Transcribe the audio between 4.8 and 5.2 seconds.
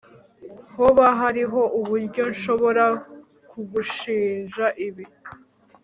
ibi